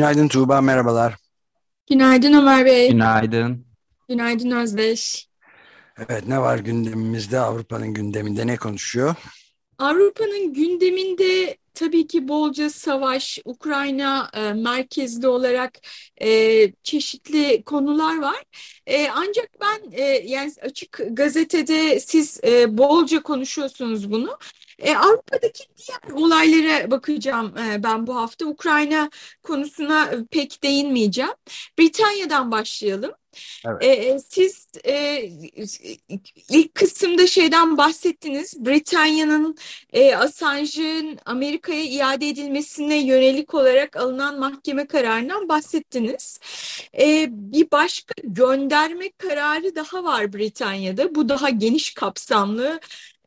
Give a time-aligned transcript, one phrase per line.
[0.00, 1.16] Günaydın Tuğba, merhabalar.
[1.90, 2.90] Günaydın Ömer Bey.
[2.90, 3.66] Günaydın.
[4.08, 5.28] Günaydın Özdeş.
[5.98, 7.40] Evet, ne var gündemimizde?
[7.40, 9.14] Avrupa'nın gündeminde ne konuşuyor?
[9.78, 15.78] Avrupa'nın gündeminde tabii ki bolca savaş, Ukrayna e, merkezli olarak
[16.22, 18.42] e, çeşitli konular var.
[18.86, 24.38] E, ancak ben e, yani açık gazetede siz e, bolca konuşuyorsunuz bunu.
[24.78, 28.46] E, Avrupa'daki diğer olaylara bakacağım e, ben bu hafta.
[28.46, 29.10] Ukrayna
[29.42, 31.32] konusuna pek değinmeyeceğim.
[31.78, 33.12] Britanya'dan başlayalım.
[33.66, 33.84] Evet.
[33.84, 35.22] E, siz e,
[36.50, 38.66] ilk kısımda şeyden bahsettiniz.
[38.66, 39.56] Britanya'nın
[39.92, 46.40] e, Assange'ın Amerika'ya iade edilmesine yönelik olarak alınan mahkeme kararından bahsettiniz.
[46.98, 51.14] E, bir başka gönderme kararı daha var Britanya'da.
[51.14, 52.80] Bu daha geniş kapsamlı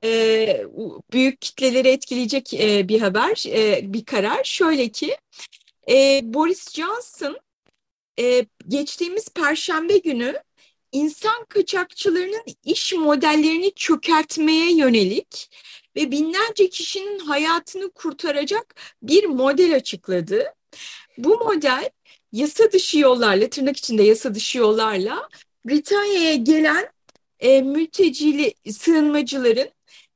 [0.03, 0.65] e,
[1.13, 4.43] büyük kitleleri etkileyecek e, bir haber, e, bir karar.
[4.43, 5.17] Şöyle ki
[5.89, 7.37] e, Boris Johnson
[8.19, 10.43] e, geçtiğimiz Perşembe günü
[10.91, 15.49] insan kaçakçılarının iş modellerini çökertmeye yönelik
[15.95, 20.45] ve binlerce kişinin hayatını kurtaracak bir model açıkladı.
[21.17, 21.89] Bu model
[22.31, 25.29] yasa dışı yollarla, tırnak içinde yasa dışı yollarla
[25.65, 26.89] Britanya'ya gelen
[27.39, 29.69] e, mültecili sığınmacıların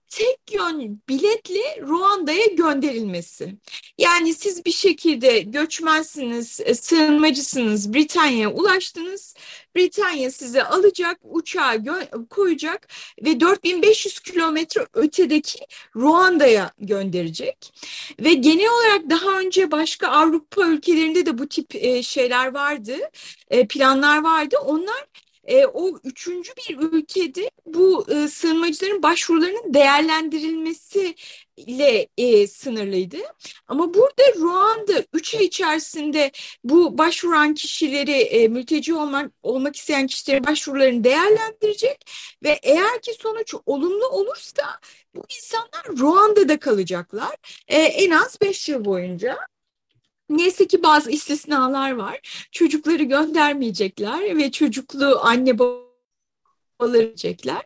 [0.09, 3.55] tek yön biletle Ruanda'ya gönderilmesi.
[3.97, 9.35] Yani siz bir şekilde göçmensiniz, e, sığınmacısınız, Britanya'ya ulaştınız.
[9.75, 11.77] Britanya sizi alacak, uçağa
[12.29, 12.87] koyacak
[13.25, 15.59] ve 4500 kilometre ötedeki
[15.95, 17.73] Ruanda'ya gönderecek.
[18.19, 22.97] Ve genel olarak daha önce başka Avrupa ülkelerinde de bu tip e, şeyler vardı,
[23.49, 24.55] e, planlar vardı.
[24.65, 25.05] Onlar
[25.47, 33.17] e, o üçüncü bir ülkede bu e, sığınmacıların başvurularının değerlendirilmesiyle e, sınırlıydı.
[33.67, 36.31] Ama burada Ruanda üç ay içerisinde
[36.63, 42.11] bu başvuran kişileri, e, mülteci olmak, olmak isteyen kişilerin başvurularını değerlendirecek
[42.43, 44.79] ve eğer ki sonuç olumlu olursa
[45.15, 47.35] bu insanlar Ruanda'da kalacaklar
[47.67, 49.37] e, en az beş yıl boyunca.
[50.29, 52.47] Neyse ki bazı istisnalar var.
[52.51, 55.87] Çocukları göndermeyecekler ve çocuklu anne babaları
[56.93, 57.63] verecekler.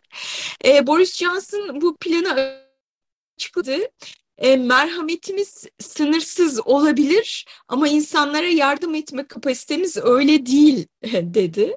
[0.64, 2.62] E, Boris Johnson bu planı
[3.36, 3.78] açıkladı.
[4.38, 11.76] E, merhametimiz sınırsız olabilir ama insanlara yardım etme kapasitemiz öyle değil dedi.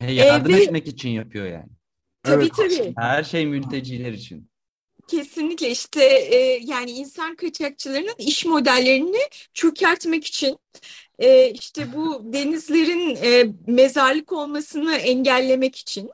[0.00, 1.70] E, yardım e, ve, etmek için yapıyor yani.
[2.22, 2.52] Tabii evet.
[2.56, 2.94] tabii.
[2.96, 4.51] Her şey mülteciler için.
[5.12, 9.20] Kesinlikle işte e, yani insan kaçakçılarının iş modellerini
[9.54, 10.58] çökertmek için
[11.18, 16.10] e, işte bu denizlerin e, mezarlık olmasını engellemek için.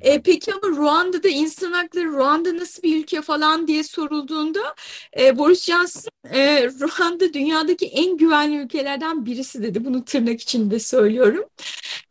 [0.00, 4.74] E, peki ama Ruanda'da insan hakları, Ruanda nasıl bir ülke falan diye sorulduğunda
[5.18, 9.84] e, Boris Johnson e, Ruanda dünyadaki en güvenli ülkelerden birisi dedi.
[9.84, 11.44] Bunu tırnak içinde söylüyorum.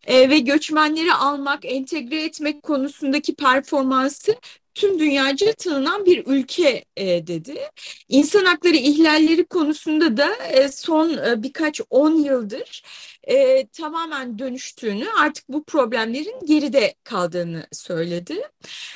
[0.07, 4.35] E, ve göçmenleri almak, entegre etmek konusundaki performansı
[4.75, 7.55] tüm dünyaca tanınan bir ülke e, dedi.
[8.09, 12.83] İnsan hakları ihlalleri konusunda da e, son e, birkaç on yıldır
[13.23, 18.41] e, tamamen dönüştüğünü artık bu problemlerin geride kaldığını söyledi.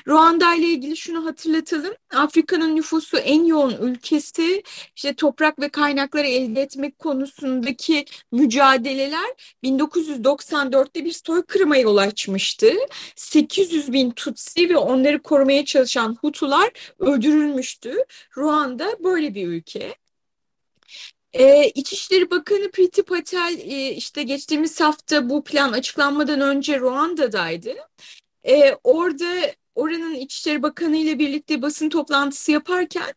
[0.07, 1.93] Ruanda ile ilgili şunu hatırlatalım.
[2.15, 4.63] Afrika'nın nüfusu en yoğun ülkesi
[4.95, 12.73] işte toprak ve kaynakları elde etmek konusundaki mücadeleler 1994'te bir soykırıma yol açmıştı.
[13.15, 17.95] 800 bin Tutsi ve onları korumaya çalışan Hutular öldürülmüştü.
[18.37, 19.95] Ruanda böyle bir ülke.
[21.37, 27.73] Ee, İçişleri Bakanı Priti Patel e, işte geçtiğimiz hafta bu plan açıklanmadan önce Ruanda'daydı.
[28.43, 29.25] Ee, orada
[29.75, 33.13] oranın İçişleri Bakanı ile birlikte basın toplantısı yaparken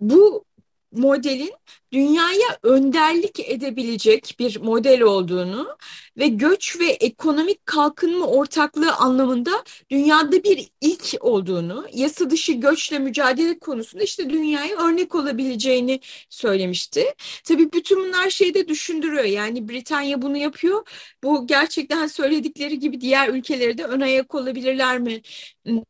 [0.00, 0.44] bu
[0.92, 1.52] modelin
[1.92, 5.76] dünyaya önderlik edebilecek bir model olduğunu
[6.18, 13.58] ve göç ve ekonomik kalkınma ortaklığı anlamında dünyada bir ilk olduğunu, yasa dışı göçle mücadele
[13.58, 16.00] konusunda işte dünyaya örnek olabileceğini
[16.30, 17.04] söylemişti.
[17.44, 19.24] Tabii bütün bunlar şeyde düşündürüyor.
[19.24, 20.82] Yani Britanya bunu yapıyor.
[21.24, 25.22] Bu gerçekten söyledikleri gibi diğer ülkeleri de ön ayak olabilirler mi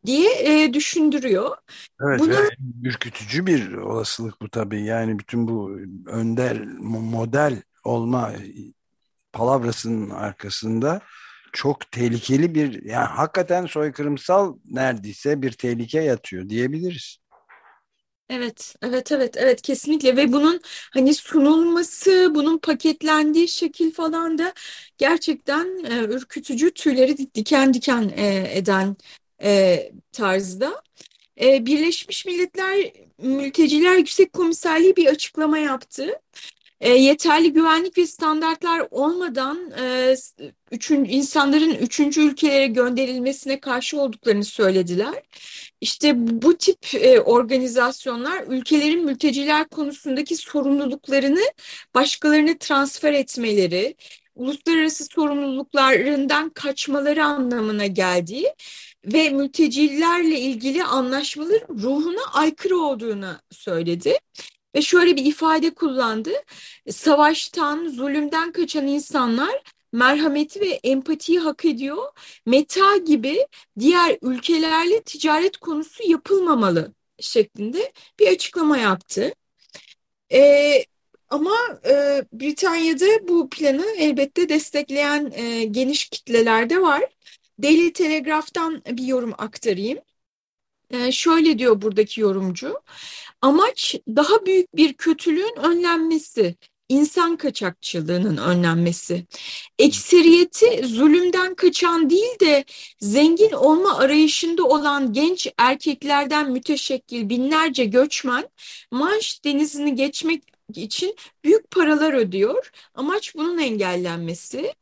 [0.07, 1.57] diye e, düşündürüyor.
[2.01, 2.35] Evet ve
[2.85, 4.85] ürkütücü bir olasılık bu tabii.
[4.85, 8.33] Yani bütün bu önder model olma
[9.33, 11.01] palavrasının arkasında
[11.53, 17.19] çok tehlikeli bir yani hakikaten soykırımsal neredeyse bir tehlike yatıyor diyebiliriz.
[18.31, 20.61] Evet, evet, evet, evet kesinlikle ve bunun
[20.93, 24.53] hani sunulması, bunun paketlendiği şekil falan da
[24.99, 28.97] gerçekten e, ürkütücü, tüyleri diken diken e, eden
[29.43, 29.79] e,
[30.13, 30.83] tarzda.
[31.41, 36.21] E, Birleşmiş Milletler Mülteciler Yüksek Komiserliği bir açıklama yaptı.
[36.81, 40.15] E, yeterli güvenlik ve standartlar olmadan e,
[40.71, 45.23] üçün, insanların üçüncü ülkelere gönderilmesine karşı olduklarını söylediler.
[45.81, 51.43] İşte bu tip e, organizasyonlar ülkelerin mülteciler konusundaki sorumluluklarını
[51.95, 53.95] başkalarına transfer etmeleri,
[54.35, 58.55] uluslararası sorumluluklarından kaçmaları anlamına geldiği
[59.07, 64.19] ve mültecilerle ilgili anlaşmaların ruhuna aykırı olduğunu söyledi.
[64.75, 66.31] Ve şöyle bir ifade kullandı.
[66.91, 69.63] Savaştan, zulümden kaçan insanlar
[69.93, 72.05] merhameti ve empatiyi hak ediyor.
[72.47, 73.47] Meta gibi
[73.79, 79.33] diğer ülkelerle ticaret konusu yapılmamalı şeklinde bir açıklama yaptı.
[80.33, 80.85] Ee,
[81.29, 87.16] ama e, Britanya'da bu planı elbette destekleyen e, geniş kitleler de var.
[87.63, 89.99] Daily Telegraph'tan bir yorum aktarayım.
[90.91, 92.81] E, şöyle diyor buradaki yorumcu.
[93.43, 96.57] Amaç daha büyük bir kötülüğün önlenmesi,
[96.89, 99.27] insan kaçakçılığının önlenmesi.
[99.79, 102.65] Ekseriyeti zulümden kaçan değil de
[103.01, 108.49] zengin olma arayışında olan genç erkeklerden müteşekkil binlerce göçmen
[108.91, 110.43] Manş denizini geçmek
[110.75, 112.71] için büyük paralar ödüyor.
[112.95, 114.75] Amaç bunun engellenmesi.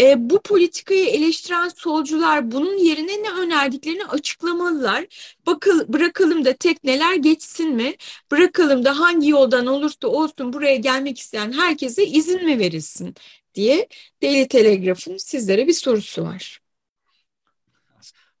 [0.00, 5.06] E, bu politikayı eleştiren solcular bunun yerine ne önerdiklerini açıklamalılar.
[5.46, 7.94] Bakıl, bırakalım da tekneler geçsin mi?
[8.30, 13.14] Bırakalım da hangi yoldan olursa olsun buraya gelmek isteyen herkese izin mi verilsin
[13.54, 13.88] diye
[14.22, 16.60] Daily Telegraph'ın sizlere bir sorusu var.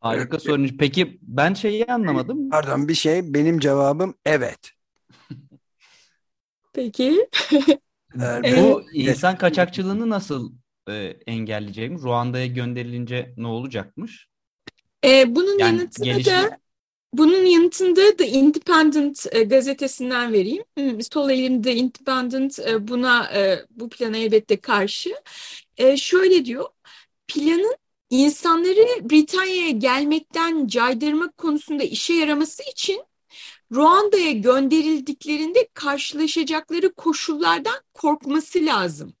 [0.00, 0.68] Harika sorun.
[0.78, 2.50] Peki ben şeyi anlamadım.
[2.50, 4.70] Pardon bir şey benim cevabım evet.
[6.72, 7.28] Peki.
[8.20, 8.64] Eğer Evet.
[8.64, 10.52] Bu insan kaçakçılığını nasıl
[10.92, 11.98] e, engelleyeceğim?
[11.98, 14.28] Ruanda'ya gönderilince ne olacakmış?
[15.04, 16.58] E, bunun Yani yanıtını gelişme- da
[17.12, 20.64] bunun yanıtında The Independent e, gazetesinden vereyim.
[21.12, 25.10] Sol elimde Independent e, buna e, bu plana elbette karşı.
[25.76, 26.64] E, şöyle diyor.
[27.28, 27.76] Planın
[28.10, 33.02] insanları Britanya'ya gelmekten caydırmak konusunda işe yaraması için
[33.72, 39.14] Ruanda'ya gönderildiklerinde karşılaşacakları koşullardan korkması lazım.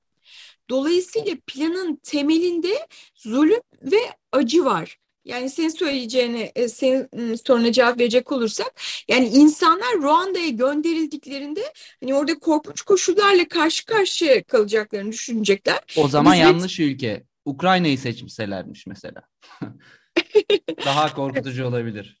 [0.70, 3.96] Dolayısıyla planın temelinde zulüm ve
[4.32, 4.96] acı var.
[5.24, 11.60] Yani senin söyleyeceğine, e, senin ım, soruna cevap verecek olursak, yani insanlar Ruanda'ya gönderildiklerinde
[12.00, 15.78] hani orada korkunç koşullarla karşı karşıya kalacaklarını düşünecekler.
[15.96, 17.22] O zaman Biz- yanlış ülke.
[17.44, 19.22] Ukrayna'yı seçmişlermiş mesela.
[20.84, 22.20] Daha korkutucu olabilir.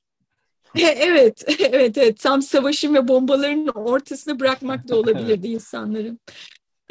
[0.78, 2.18] Evet, evet, evet.
[2.18, 6.16] Tam savaşın ve bombaların ortasına bırakmak da olabilirdi insanları.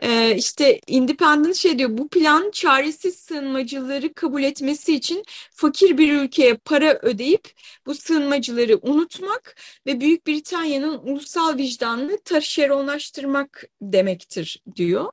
[0.01, 6.53] Ee, işte Independent şey diyor, bu plan çaresiz sığınmacıları kabul etmesi için fakir bir ülkeye
[6.57, 7.51] para ödeyip
[7.85, 15.11] bu sığınmacıları unutmak ve Büyük Britanya'nın ulusal vicdanını taşeronlaştırmak demektir diyor.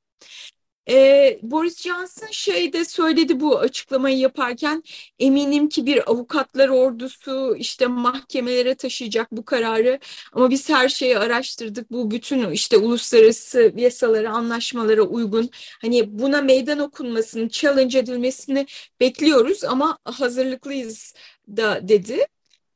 [0.88, 4.82] Ee, Boris Johnson şey de söyledi bu açıklamayı yaparken
[5.18, 9.98] eminim ki bir avukatlar ordusu işte mahkemelere taşıyacak bu kararı
[10.32, 15.50] ama biz her şeyi araştırdık bu bütün işte uluslararası yasalara anlaşmalara uygun
[15.80, 18.66] hani buna meydan okunmasını challenge edilmesini
[19.00, 21.14] bekliyoruz ama hazırlıklıyız
[21.48, 22.26] da dedi.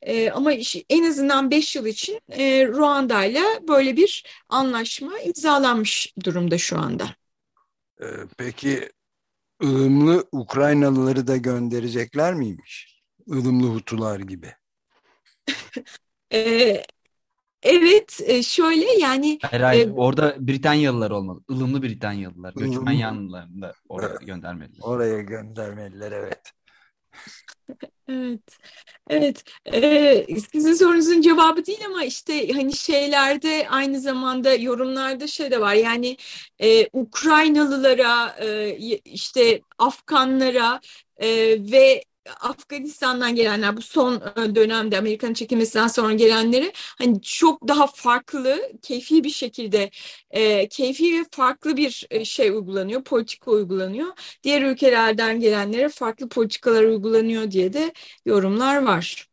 [0.03, 0.53] Ee, ama
[0.89, 7.20] en azından 5 yıl için e, Ruanda ile böyle bir anlaşma imzalanmış durumda şu anda.
[8.03, 8.07] Ee,
[8.39, 8.91] peki
[9.63, 13.03] ılımlı Ukraynalıları da gönderecekler miymiş?
[13.27, 14.55] Ilımlı Hutular gibi.
[16.33, 16.83] Ee,
[17.63, 19.89] evet e, şöyle yani Hayır, hayır.
[19.89, 21.41] E, Orada Britanyalılar olmalı.
[21.51, 22.53] Ilımlı Britanyalılar.
[22.55, 22.93] Göçmen Ilımlı.
[22.93, 24.79] yanlılarını da oraya göndermeliler.
[24.83, 26.53] Oraya göndermeliler evet.
[28.09, 28.59] Evet.
[29.11, 35.61] Evet, e, sizin sorunuzun cevabı değil ama işte hani şeylerde aynı zamanda yorumlarda şey de
[35.61, 35.75] var.
[35.75, 36.17] Yani
[36.63, 40.81] e, Ukraynalılara, e, işte Afganlara
[41.17, 41.29] e,
[41.73, 42.05] ve
[42.41, 49.25] Afganistan'dan gelenler bu son e, dönemde Amerika'nın çekilmesinden sonra gelenleri hani çok daha farklı keyfi
[49.25, 49.91] bir şekilde
[50.31, 54.09] e, keyfi ve farklı bir e, şey uygulanıyor politika uygulanıyor
[54.43, 57.93] diğer ülkelerden gelenlere farklı politikalar uygulanıyor diye de
[58.27, 59.27] yorumlar var.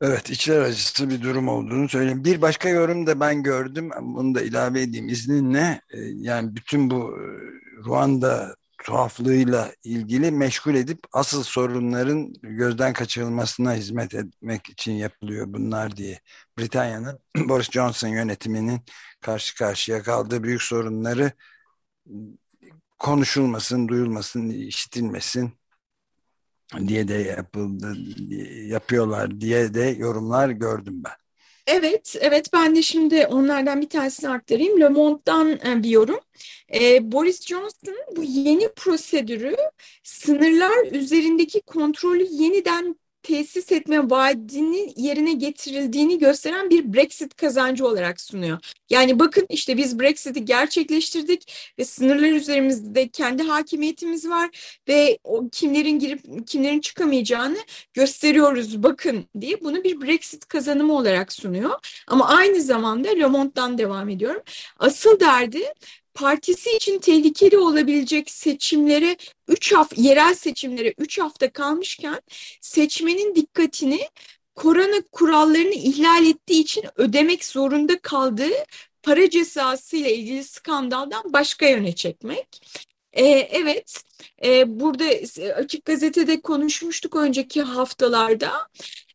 [0.00, 2.24] Evet içler acısı bir durum olduğunu söyleyeyim.
[2.24, 3.90] Bir başka yorum da ben gördüm.
[4.02, 5.80] Bunu da ilave edeyim izninle.
[6.14, 7.18] Yani bütün bu
[7.84, 16.20] Ruanda tuhaflığıyla ilgili meşgul edip asıl sorunların gözden kaçırılmasına hizmet etmek için yapılıyor bunlar diye.
[16.58, 18.80] Britanya'nın Boris Johnson yönetiminin
[19.20, 21.32] karşı karşıya kaldığı büyük sorunları
[22.98, 25.58] konuşulmasın, duyulmasın, işitilmesin
[26.86, 27.94] diye de yapıldı,
[28.66, 31.25] yapıyorlar diye de yorumlar gördüm ben.
[31.66, 34.80] Evet, evet ben de şimdi onlardan bir tanesini aktarayım.
[34.80, 36.20] Le Monde'dan e, bir yorum.
[36.74, 39.56] Ee, Boris Johnson bu yeni prosedürü
[40.02, 48.58] sınırlar üzerindeki kontrolü yeniden tesis etme vaadinin yerine getirildiğini gösteren bir Brexit kazancı olarak sunuyor.
[48.90, 55.98] Yani bakın işte biz Brexit'i gerçekleştirdik ve sınırlar üzerimizde kendi hakimiyetimiz var ve o kimlerin
[55.98, 57.58] girip kimlerin çıkamayacağını
[57.94, 61.70] gösteriyoruz bakın diye bunu bir Brexit kazanımı olarak sunuyor.
[62.06, 64.42] Ama aynı zamanda Le Monde'dan devam ediyorum.
[64.78, 65.64] Asıl derdi
[66.16, 69.16] partisi için tehlikeli olabilecek seçimlere
[69.48, 72.20] 3 hafta yerel seçimlere 3 hafta kalmışken
[72.60, 74.00] seçmenin dikkatini
[74.54, 78.52] korona kurallarını ihlal ettiği için ödemek zorunda kaldığı
[79.02, 82.62] para cezası ile ilgili skandaldan başka yöne çekmek.
[83.12, 84.02] Ee, evet,
[84.44, 85.04] e, burada
[85.56, 88.52] açık gazetede konuşmuştuk önceki haftalarda.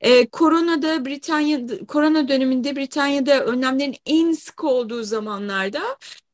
[0.01, 5.81] Ee, koronada Britanya, korona döneminde Britanya'da önlemlerin en sık olduğu zamanlarda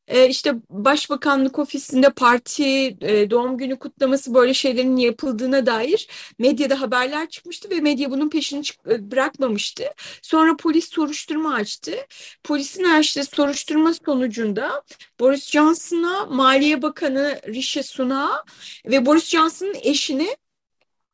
[0.08, 2.64] e, işte Başbakanlık ofisinde parti
[3.00, 8.62] e, doğum günü kutlaması böyle şeylerin yapıldığına dair medyada haberler çıkmıştı ve medya bunun peşini
[8.90, 9.84] e, bırakmamıştı.
[10.22, 11.92] Sonra polis soruşturma açtı.
[12.44, 14.82] Polisin açtığı soruşturma sonucunda
[15.20, 18.44] Boris Johnson'a, Maliye Bakanı Rishi Sunak'a
[18.86, 20.36] ve Boris Johnson'ın eşini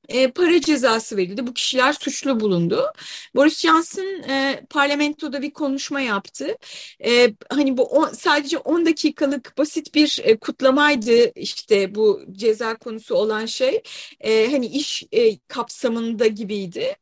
[0.09, 1.47] e, para cezası verildi.
[1.47, 2.93] Bu kişiler suçlu bulundu.
[3.35, 6.57] Boris Johnson e, parlamentoda bir konuşma yaptı.
[7.05, 13.15] E, hani bu on, sadece 10 dakikalık basit bir e, kutlamaydı işte bu ceza konusu
[13.15, 13.83] olan şey.
[14.21, 16.97] E, hani iş e, kapsamında gibiydi.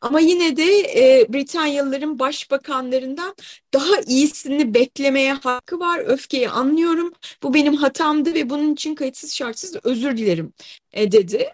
[0.00, 0.64] Ama yine de
[0.96, 3.34] e, Britanyalıların başbakanlarından
[3.74, 5.98] daha iyisini beklemeye hakkı var.
[6.06, 7.12] Öfkeyi anlıyorum.
[7.42, 10.52] Bu benim hatamdı ve bunun için kayıtsız şartsız özür dilerim
[10.92, 11.52] e, dedi.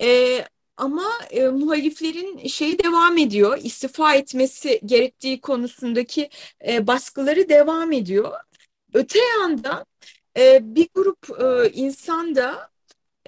[0.00, 0.44] E,
[0.76, 6.30] ama e, muhaliflerin şeyi devam ediyor, istifa etmesi gerektiği konusundaki
[6.68, 8.32] e, baskıları devam ediyor.
[8.94, 9.86] Öte yandan
[10.38, 12.70] e, bir grup e, insan da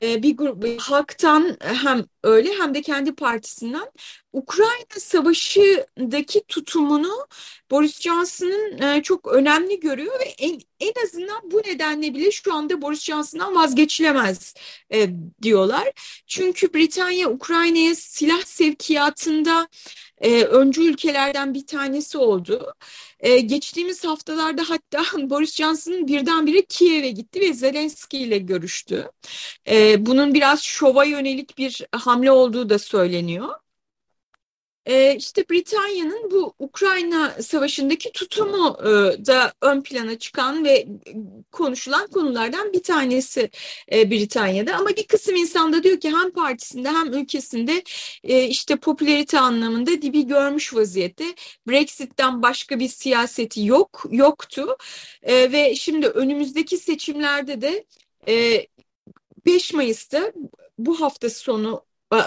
[0.02, 3.91] e, bir grup halktan hem öyle hem de kendi partisinden
[4.33, 7.26] Ukrayna Savaşı'daki tutumunu
[7.71, 12.83] Boris Johnson'ın e, çok önemli görüyor ve en, en azından bu nedenle bile şu anda
[12.83, 14.55] Boris Johnson'dan vazgeçilemez
[14.93, 15.11] e,
[15.43, 15.93] diyorlar.
[16.26, 19.69] Çünkü Britanya Ukrayna'ya silah sevkiyatında
[20.23, 22.75] e, öncü ülkelerden bir tanesi oldu.
[23.21, 29.11] E, geçtiğimiz haftalarda hatta Boris Johnson birdenbire Kiev'e gitti ve Zelenski ile görüştü.
[29.69, 33.49] E, bunun biraz şova yönelik bir hamle olduğu da söyleniyor.
[34.87, 38.87] E, işte Britanya'nın bu Ukrayna Savaşı'ndaki tutumu e,
[39.26, 40.87] da ön plana çıkan ve
[41.52, 43.50] konuşulan konulardan bir tanesi
[43.92, 44.76] e, Britanya'da.
[44.76, 47.83] Ama bir kısım insan da diyor ki hem partisinde hem ülkesinde
[48.25, 51.25] e, işte popülerite anlamında dibi görmüş vaziyette.
[51.69, 54.76] Brexit'ten başka bir siyaseti yok, yoktu.
[55.23, 57.85] E, ve şimdi önümüzdeki seçimlerde de
[58.28, 58.66] e,
[59.47, 60.33] 5 Mayıs'ta
[60.78, 61.85] bu hafta sonu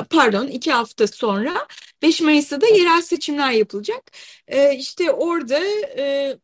[0.09, 1.67] pardon iki hafta sonra
[2.01, 4.11] 5 Mayıs'ta da yerel seçimler yapılacak.
[4.47, 5.59] E, işte orada
[5.97, 6.37] e,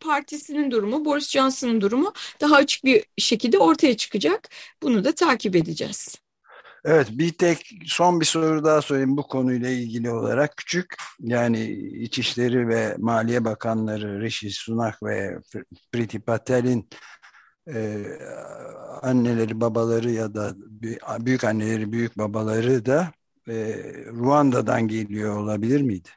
[0.00, 4.48] partisinin durumu, Boris Johnson'ın durumu daha açık bir şekilde ortaya çıkacak.
[4.82, 6.24] Bunu da takip edeceğiz.
[6.84, 12.68] Evet bir tek son bir soru daha sorayım bu konuyla ilgili olarak küçük yani İçişleri
[12.68, 15.38] ve Maliye Bakanları Rishi Sunak ve
[15.92, 16.88] Priti Patel'in
[17.68, 18.04] e,
[19.02, 20.54] anneleri babaları ya da
[21.26, 23.12] büyük anneleri büyük babaları da
[23.48, 23.54] e,
[24.06, 26.08] Ruanda'dan geliyor olabilir miydi?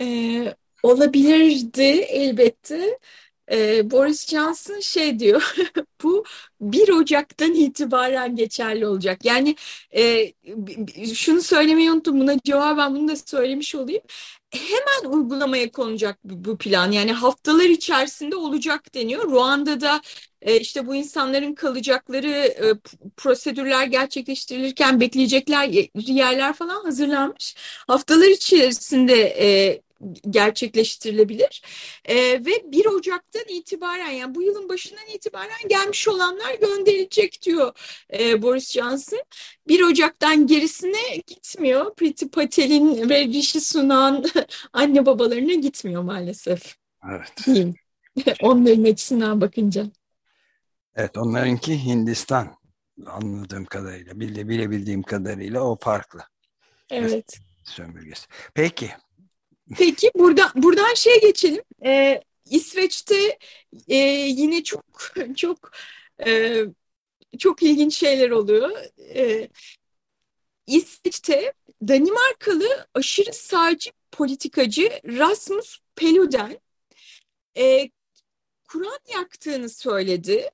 [0.00, 2.98] Ee, olabilirdi elbette.
[3.52, 5.54] Ee, Boris Johnson şey diyor,
[6.02, 6.24] bu
[6.60, 9.24] 1 Ocak'tan itibaren geçerli olacak.
[9.24, 9.56] Yani
[9.96, 10.32] e,
[11.14, 12.20] şunu söylemeyi unuttum.
[12.20, 14.02] Buna cevaben bunu da söylemiş olayım.
[14.50, 16.92] Hemen uygulamaya konacak bu plan.
[16.92, 19.24] Yani haftalar içerisinde olacak deniyor.
[19.30, 20.00] Ruanda'da
[20.42, 22.74] e, işte bu insanların kalacakları e,
[23.16, 27.54] prosedürler gerçekleştirilirken bekleyecekler yerler falan hazırlanmış.
[27.86, 29.80] Haftalar içerisinde e,
[30.30, 31.62] gerçekleştirilebilir.
[32.04, 37.72] E, ve 1 Ocak'tan itibaren yani bu yılın başından itibaren gelmiş olanlar gönderilecek diyor
[38.18, 39.22] e, Boris Johnson.
[39.68, 41.94] 1 Ocak'tan gerisine gitmiyor.
[41.94, 44.24] Priti Patel'in ve Rishi Sunan
[44.72, 46.76] anne babalarına gitmiyor maalesef.
[47.10, 47.32] Evet.
[47.46, 47.74] Diyeyim.
[48.42, 49.86] Onların açısından bakınca.
[50.96, 52.56] Evet onlarınki Hindistan
[53.06, 56.20] anladığım kadarıyla, bile, bilebildiğim kadarıyla o farklı.
[56.90, 57.38] Evet.
[57.64, 58.26] Sömürgesi.
[58.54, 58.90] Peki
[59.78, 61.62] Peki buradan buradan şeye geçelim.
[61.84, 63.38] Ee, İsveç'te
[63.88, 63.96] e,
[64.28, 64.84] yine çok
[65.36, 65.70] çok
[66.26, 66.60] e,
[67.38, 68.70] çok ilginç şeyler oluyor.
[69.14, 69.48] E,
[70.66, 71.52] İsveç'te
[71.88, 76.58] Danimarkalı aşırı sağcı politikacı Rasmus Paludan
[77.56, 77.90] e,
[78.68, 80.50] Kur'an yaktığını söyledi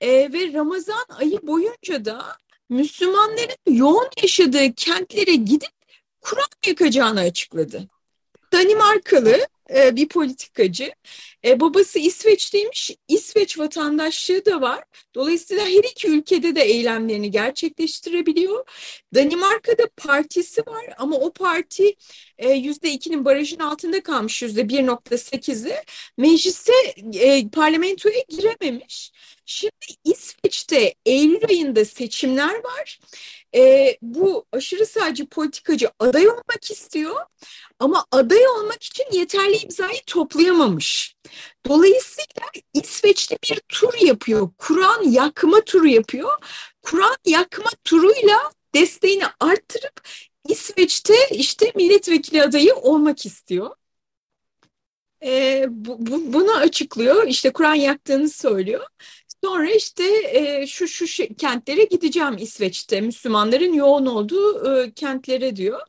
[0.00, 2.36] e, ve Ramazan ayı boyunca da
[2.68, 5.72] Müslümanların yoğun yaşadığı kentlere gidip
[6.20, 7.88] Kur'an yakacağını açıkladı.
[8.54, 10.92] Danimarkalı e, bir politikacı.
[11.44, 12.90] E, babası İsveçliymiş.
[13.08, 14.84] İsveç vatandaşlığı da var.
[15.14, 18.64] Dolayısıyla her iki ülkede de eylemlerini gerçekleştirebiliyor.
[19.14, 21.94] Danimarka'da partisi var ama o parti
[22.38, 25.74] e, yüzde ikinin barajın altında kalmış yüzde 1.8'i.
[26.18, 26.72] Meclise,
[27.14, 29.12] e, parlamentoya girememiş.
[29.46, 33.00] Şimdi İsveç'te Eylül ayında seçimler var.
[33.54, 37.16] E, bu aşırı sağcı politikacı aday olmak istiyor
[37.78, 41.16] ama aday olmak için yeterli imzayı toplayamamış.
[41.68, 42.42] Dolayısıyla
[42.74, 44.50] İsveç'te bir tur yapıyor.
[44.58, 46.30] Kur'an yakma turu yapıyor.
[46.82, 50.08] Kur'an yakma turuyla desteğini arttırıp
[50.48, 53.70] İsveç'te işte milletvekili adayı olmak istiyor.
[55.24, 57.26] Ee, bu, bu, bunu açıklıyor.
[57.26, 58.86] İşte Kur'an yaktığını söylüyor.
[59.44, 60.04] Sonra işte
[60.38, 61.06] e, şu şu
[61.38, 65.80] kentlere gideceğim İsveç'te Müslümanların yoğun olduğu e, kentlere diyor.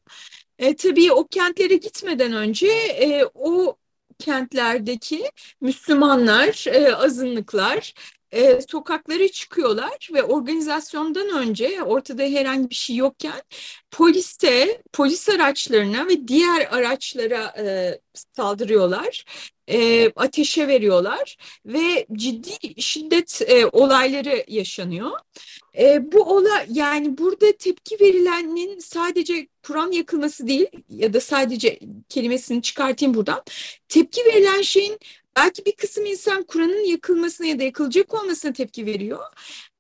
[0.60, 3.78] E, tabii o kentlere gitmeden önce e, o
[4.20, 7.94] kentlerdeki Müslümanlar, e, azınlıklar
[8.32, 13.42] e, sokaklara çıkıyorlar ve organizasyondan önce ortada herhangi bir şey yokken
[13.92, 18.00] poliste, polis araçlarına ve diğer araçlara e,
[18.36, 19.26] saldırıyorlar.
[19.68, 25.12] E, ateşe veriyorlar ve ciddi şiddet e, olayları yaşanıyor.
[25.78, 32.62] E, bu olay yani burada tepki verilenin sadece Kur'an yakılması değil ya da sadece kelimesini
[32.62, 33.44] çıkartayım buradan.
[33.90, 35.00] Tepki verilen şeyin
[35.36, 39.20] belki bir kısım insan Kur'an'ın yakılmasına ya da yakılacak olmasına tepki veriyor.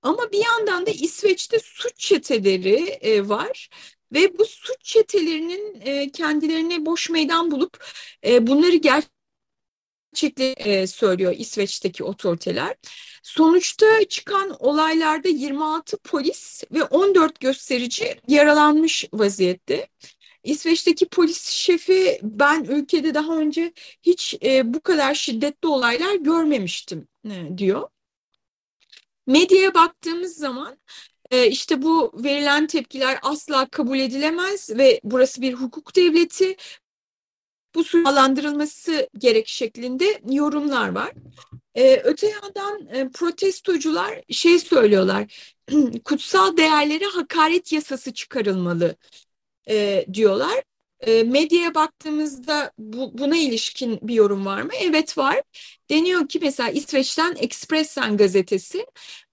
[0.02, 3.69] Ama bir yandan da İsveç'te suç çeteleri e, var
[4.13, 7.86] ve bu suç çetelerinin e, kendilerine boş meydan bulup
[8.26, 8.76] e, bunları
[10.15, 12.75] gerçekten e, söylüyor İsveç'teki otoriteler.
[13.23, 19.88] Sonuçta çıkan olaylarda 26 polis ve 14 gösterici yaralanmış vaziyette.
[20.43, 27.58] İsveç'teki polis şefi ben ülkede daha önce hiç e, bu kadar şiddetli olaylar görmemiştim e,
[27.58, 27.89] diyor.
[29.28, 30.78] Medyaya baktığımız zaman
[31.32, 36.56] e, işte bu verilen tepkiler asla kabul edilemez ve burası bir hukuk devleti
[37.75, 41.11] bu sürülandırılması gerek şeklinde yorumlar var.
[41.75, 45.51] Ee, öte yandan e, protestocular şey söylüyorlar,
[46.05, 48.95] kutsal değerlere hakaret yasası çıkarılmalı
[49.69, 50.63] e, diyorlar.
[50.99, 54.71] E, medyaya baktığımızda bu, buna ilişkin bir yorum var mı?
[54.81, 55.41] Evet var.
[55.89, 58.86] Deniyor ki mesela İsveç'ten Expressen gazetesi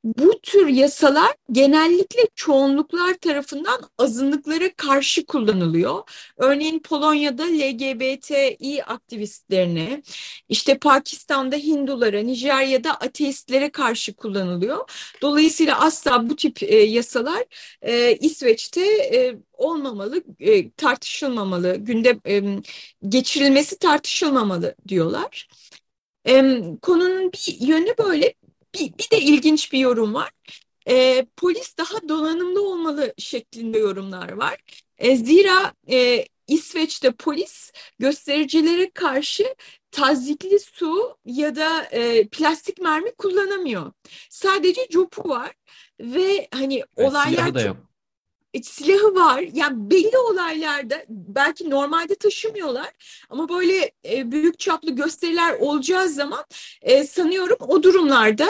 [0.04, 6.02] bu tür yasalar genellikle çoğunluklar tarafından azınlıklara karşı kullanılıyor.
[6.36, 10.02] Örneğin Polonya'da LGBTİ aktivistlerine,
[10.48, 14.90] işte Pakistan'da Hindulara, Nijerya'da ateistlere karşı kullanılıyor.
[15.22, 17.44] Dolayısıyla asla bu tip e, yasalar
[17.82, 22.42] e, İsveç'te e, olmamalı, e, tartışılmamalı, günde e,
[23.08, 25.48] geçirilmesi tartışılmamalı diyorlar.
[26.28, 26.42] E,
[26.82, 28.34] konunun bir yönü böyle
[28.74, 30.30] bir, bir de ilginç bir yorum var.
[30.88, 34.56] E, polis daha donanımlı olmalı şeklinde yorumlar var.
[34.98, 39.54] E, zira e, İsveç'te polis göstericilere karşı
[39.90, 43.92] tazikli su ya da e, plastik mermi kullanamıyor.
[44.30, 45.52] Sadece copu var
[46.00, 47.91] ve hani ve olaylar silahı da çok- yok.
[48.62, 49.44] Silahı var.
[49.52, 52.90] Yani belli olaylarda belki normalde taşımıyorlar
[53.30, 56.44] ama böyle e, büyük çaplı gösteriler olacağı zaman
[56.82, 58.48] e, sanıyorum o durumlarda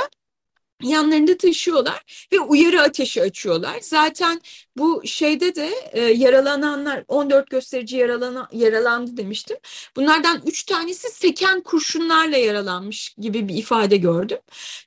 [0.82, 3.78] yanlarında taşıyorlar ve uyarı ateşi açıyorlar.
[3.82, 4.40] Zaten
[4.76, 9.56] bu şeyde de e, yaralananlar 14 gösterici yaralana, yaralandı demiştim.
[9.96, 14.38] Bunlardan 3 tanesi seken kurşunlarla yaralanmış gibi bir ifade gördüm.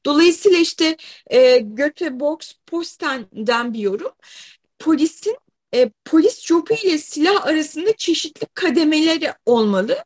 [0.05, 0.97] Dolayısıyla işte
[1.27, 4.11] e, Göteborgs Posten'den bir yorum.
[4.79, 5.37] Polisin
[5.75, 9.97] e, polis jopu ile silah arasında çeşitli kademeleri olmalı.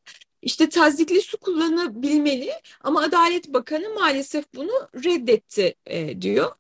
[0.42, 2.52] İşte tazikli su kullanabilmeli
[2.82, 4.72] ama Adalet Bakanı maalesef bunu
[5.06, 6.52] reddetti e, diyor.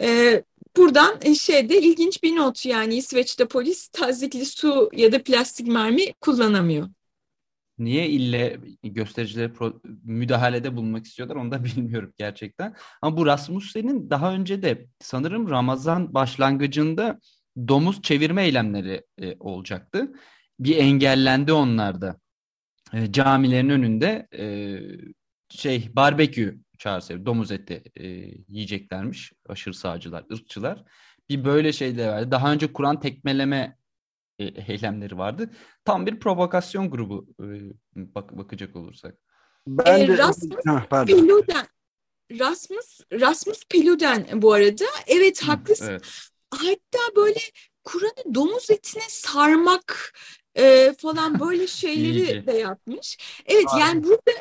[0.00, 0.42] E,
[0.76, 6.12] buradan e, şeyde ilginç bir not yani İsveç'te polis tazikli su ya da plastik mermi
[6.20, 6.88] kullanamıyor.
[7.78, 9.52] Niye ille göstericilere
[10.04, 12.74] müdahalede bulunmak istiyorlar onu da bilmiyorum gerçekten.
[13.02, 17.20] Ama bu Rasmussen'in daha önce de sanırım Ramazan başlangıcında
[17.68, 20.12] domuz çevirme eylemleri e, olacaktı.
[20.60, 22.20] Bir engellendi onlarda
[22.92, 24.46] e, camilerin önünde e,
[25.48, 28.06] şey barbekü çağrısı, domuz eti e,
[28.48, 30.84] yiyeceklermiş aşırı sağcılar, ırkçılar.
[31.28, 32.30] Bir böyle şey de vardı.
[32.30, 33.76] Daha önce Kur'an tekmeleme
[34.38, 35.50] e, eylemleri vardı.
[35.84, 37.46] Tam bir provokasyon grubu e,
[38.14, 39.14] bak, bakacak olursak.
[39.66, 40.18] Ben e, de...
[40.18, 41.66] Rasmus Peluden,
[42.38, 44.84] Rasmus, Rasmus Peluden bu arada.
[45.06, 45.90] Evet haklısın.
[45.90, 46.30] Evet.
[46.50, 47.40] Hatta böyle
[47.84, 50.14] Kur'an'ı domuz etine sarmak
[50.54, 53.18] e, falan böyle şeyleri de yapmış.
[53.46, 53.86] Evet Aynen.
[53.86, 54.32] yani burada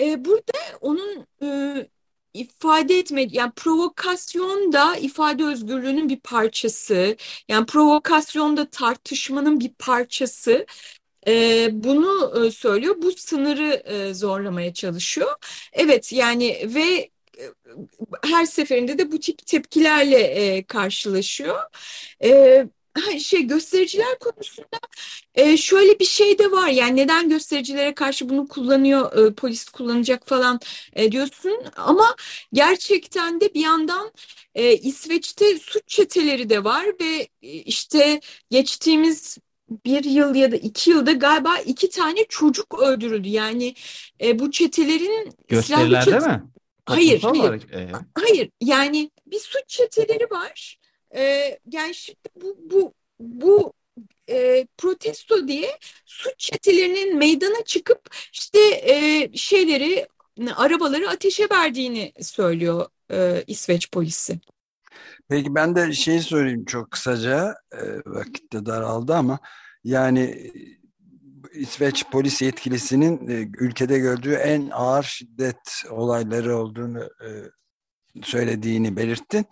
[0.00, 1.88] e, burada onun e,
[2.34, 7.16] ifade etme yani provokasyon da ifade özgürlüğünün bir parçası.
[7.48, 10.66] Yani provokasyon da tartışmanın bir parçası.
[11.28, 12.94] E, bunu e, söylüyor.
[13.02, 15.36] Bu sınırı e, zorlamaya çalışıyor.
[15.72, 17.10] Evet yani ve
[18.22, 21.58] her seferinde de bu tip tepkilerle e, karşılaşıyor.
[22.24, 22.64] E,
[23.18, 24.78] şey göstericiler konusunda
[25.34, 30.28] e, şöyle bir şey de var yani neden göstericilere karşı bunu kullanıyor e, polis kullanacak
[30.28, 30.60] falan
[30.92, 32.16] e, diyorsun ama
[32.52, 34.12] gerçekten de bir yandan
[34.54, 38.20] e, İsveç'te suç çeteleri de var ve e, işte
[38.50, 39.38] geçtiğimiz
[39.84, 43.74] bir yıl ya da iki yılda galiba iki tane çocuk öldürüldü yani
[44.20, 46.18] e, bu çetelerin gösterilerde çete...
[46.18, 46.42] mi?
[46.88, 47.72] Hayır, hayır.
[47.72, 47.92] e...
[48.14, 48.50] hayır.
[48.60, 50.78] Yani bir suç çeteleri var.
[51.14, 53.72] Ee, yani şimdi bu bu bu
[54.30, 58.00] e, protesto diye suç çetelerinin meydana çıkıp
[58.32, 60.08] işte e, şeyleri
[60.56, 64.40] arabaları ateşe verdiğini söylüyor e, İsveç polisi.
[65.28, 69.38] Peki ben de şey sorayım çok kısaca e, vakit de daraldı ama
[69.84, 70.52] yani
[71.52, 77.28] İsveç polis yetkilisinin e, ülkede gördüğü en ağır şiddet olayları olduğunu e,
[78.22, 79.46] söylediğini belirttin.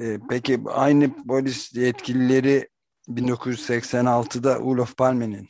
[0.00, 2.68] E, peki aynı polis yetkilileri
[3.08, 5.48] 1986'da Olof Palme'nin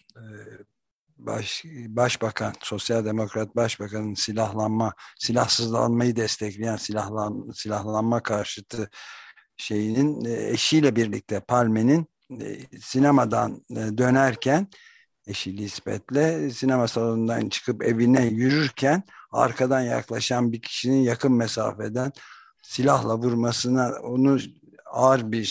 [1.18, 8.90] baş, başbakan, sosyal demokrat başbakanın silahlanma, silahsızlanmayı destekleyen silahlan, silahlanma karşıtı
[9.56, 12.06] şeyinin eşiyle birlikte Palme'nin
[12.80, 14.68] sinemadan dönerken
[15.26, 22.12] eşi Lisbeth'le sinema salonundan çıkıp evine yürürken arkadan yaklaşan bir kişinin yakın mesafeden
[22.62, 24.38] silahla vurmasına onu
[24.86, 25.44] ağır bir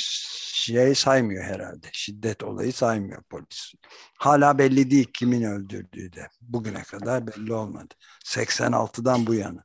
[0.54, 1.88] şey saymıyor herhalde.
[1.92, 3.74] Şiddet olayı saymıyor polis.
[4.20, 6.28] Hala belli değil kimin öldürdüğü de.
[6.42, 7.94] Bugüne kadar belli olmadı.
[8.26, 9.64] 86'dan bu yana.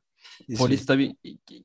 [0.57, 1.15] Polis tabii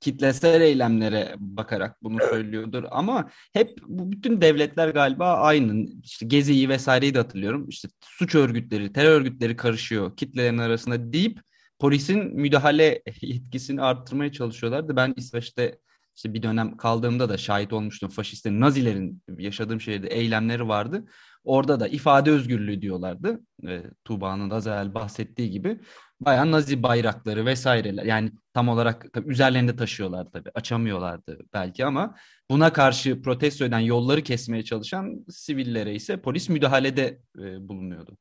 [0.00, 2.30] kitlesel eylemlere bakarak bunu evet.
[2.30, 5.86] söylüyordur ama hep bu bütün devletler galiba aynı.
[6.02, 7.68] İşte Gezi'yi vesaireyi de hatırlıyorum.
[7.68, 11.40] İşte suç örgütleri, terör örgütleri karışıyor kitlelerin arasında deyip
[11.78, 14.96] polisin müdahale yetkisini arttırmaya çalışıyorlardı.
[14.96, 15.78] Ben İsveç'te
[16.16, 18.10] işte bir dönem kaldığımda da şahit olmuştum.
[18.10, 21.04] Faşistlerin, Nazilerin yaşadığım şehirde eylemleri vardı.
[21.44, 23.40] Orada da ifade özgürlüğü diyorlardı.
[23.68, 25.80] E, Tuğba'nın az evvel bahsettiği gibi.
[26.20, 28.04] Bayağı Nazi bayrakları vesaireler.
[28.04, 30.50] Yani tam olarak tabii üzerlerinde taşıyorlar tabii.
[30.54, 32.14] Açamıyorlardı belki ama
[32.50, 38.18] buna karşı protesto eden yolları kesmeye çalışan sivillere ise polis müdahalede e, bulunuyordu.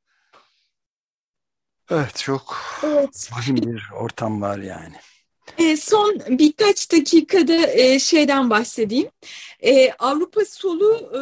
[1.92, 3.30] Evet çok evet.
[3.48, 4.96] bir ortam var yani.
[5.78, 9.10] Son birkaç dakikada e, şeyden bahsedeyim.
[9.60, 11.20] E, Avrupa solu e,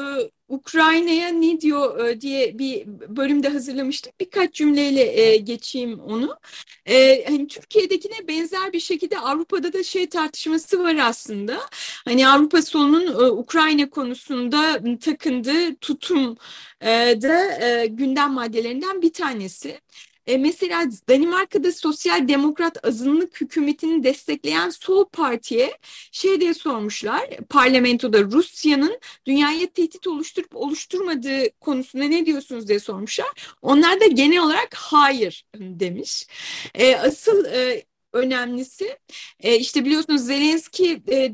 [0.51, 4.19] Ukrayna'ya ne diyor e, diye bir bölümde hazırlamıştık.
[4.19, 6.37] Birkaç cümleyle e, geçeyim onu.
[6.85, 11.59] E, hani Türkiye'dekine benzer bir şekilde Avrupa'da da şey tartışması var aslında.
[12.05, 16.37] Hani Avrupa solunun e, Ukrayna konusunda takındığı tutum
[16.81, 16.87] e,
[17.21, 19.81] da e, gündem maddelerinden bir tanesi.
[20.27, 25.77] E, mesela Danimarka'da sosyal demokrat azınlık hükümetini destekleyen Sol Parti'ye
[26.12, 33.55] şey diye sormuşlar parlamentoda Rusya'nın dünyaya tehdit oluşturup oluşturmadığı konusunda ne diyorsunuz diye sormuşlar.
[33.62, 36.27] Onlar da genel olarak hayır demiş.
[36.75, 38.97] E, asıl e, önemlisi
[39.39, 41.31] e, işte biliyorsunuz Zelenski e,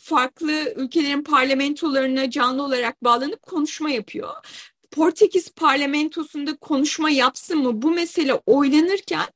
[0.00, 4.34] farklı ülkelerin parlamentolarına canlı olarak bağlanıp konuşma yapıyor.
[4.90, 9.26] Portekiz parlamentosunda konuşma yapsın mı bu mesele oylanırken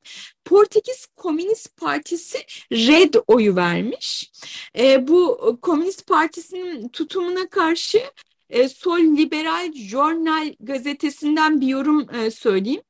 [0.45, 2.37] Portekiz Komünist Partisi
[2.71, 4.31] red oyu vermiş.
[4.77, 8.01] E, bu Komünist Partisi'nin tutumuna karşı
[8.49, 12.81] e, Sol Liberal Journal gazetesinden bir yorum e, söyleyeyim.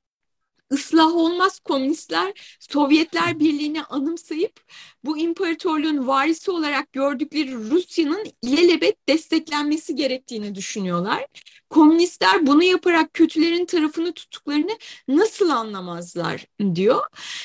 [0.71, 4.61] Islah olmaz komünistler Sovyetler Birliği'ni anımsayıp
[5.03, 11.25] bu imparatorluğun varisi olarak gördükleri Rusya'nın ilelebet desteklenmesi gerektiğini düşünüyorlar.
[11.69, 17.03] Komünistler bunu yaparak kötülerin tarafını tuttuklarını nasıl anlamazlar diyor.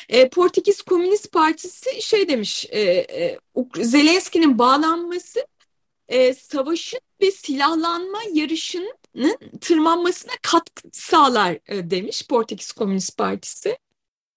[0.09, 3.39] E, Portekiz Komünist Partisi şey demiş e, e,
[3.81, 5.47] Zelenski'nin bağlanması
[6.09, 9.00] e, savaşın ve silahlanma yarışının
[9.61, 13.79] tırmanmasına katkı sağlar e, demiş Portekiz Komünist Partisi.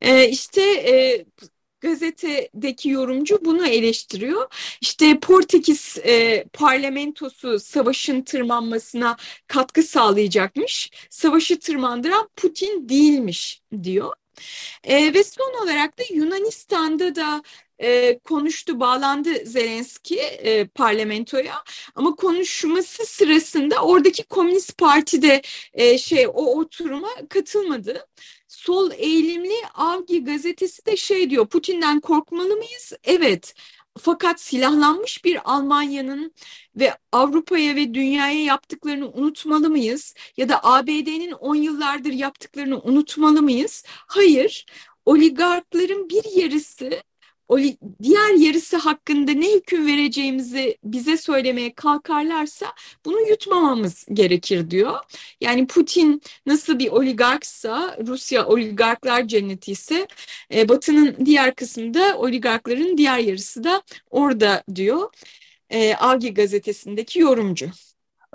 [0.01, 1.25] E, işte e,
[1.81, 4.53] gazetedeki yorumcu bunu eleştiriyor.
[4.81, 10.91] İşte Portekiz e, parlamentosu savaşın tırmanmasına katkı sağlayacakmış.
[11.09, 14.13] Savaşı tırmandıran Putin değilmiş diyor.
[14.83, 17.43] E, ve son olarak da Yunanistan'da da
[17.79, 21.63] e, konuştu, bağlandı Zelenski e, parlamentoya.
[21.95, 25.41] Ama konuşması sırasında oradaki Komünist Parti de
[25.73, 28.07] e, şey o oturuma katılmadı.
[28.47, 32.93] Sol eğilimli Avgi gazetesi de şey diyor, Putin'den korkmalı mıyız?
[33.03, 33.53] Evet.
[33.99, 36.33] Fakat silahlanmış bir Almanya'nın
[36.75, 40.13] ve Avrupa'ya ve dünyaya yaptıklarını unutmalı mıyız?
[40.37, 43.83] Ya da ABD'nin 10 yıllardır yaptıklarını unutmalı mıyız?
[43.87, 44.65] Hayır.
[45.05, 47.03] Oligarkların bir yarısı
[48.03, 52.65] diğer yarısı hakkında ne hüküm vereceğimizi bize söylemeye kalkarlarsa
[53.05, 54.95] bunu yutmamamız gerekir diyor.
[55.41, 60.07] Yani Putin nasıl bir oligarksa Rusya oligarklar cenneti ise
[60.53, 65.09] e, Batı'nın diğer kısmında oligarkların diğer yarısı da orada diyor.
[65.69, 67.71] E, Avgi gazetesindeki yorumcu.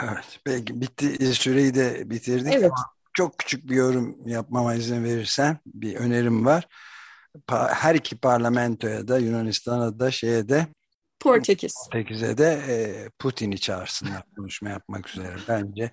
[0.02, 2.64] Evet, belki bitti süreyi de bitirdik evet.
[2.64, 6.68] ama çok küçük bir yorum yapmama izin verirsen bir önerim var
[7.48, 10.66] her iki parlamentoya da Yunanistan'a da şeye de
[11.20, 11.74] Portekiz.
[11.84, 12.76] Portekiz'e de e,
[13.18, 15.36] Putin'i çağırsınlar konuşma yapmak üzere.
[15.48, 15.90] Bence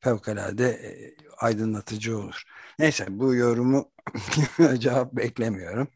[0.00, 2.42] fevkalade e, aydınlatıcı olur.
[2.78, 3.90] Neyse bu yorumu
[4.78, 5.88] cevap beklemiyorum.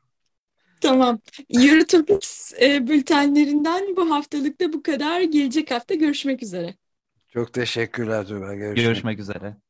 [0.81, 1.21] Tamam.
[1.51, 5.21] Eurotopics e, bültenlerinden bu haftalıkta bu kadar.
[5.21, 6.75] Gelecek hafta görüşmek üzere.
[7.29, 8.55] Çok teşekkürler Tuba.
[8.55, 9.57] Görüşmek, görüşmek üzere.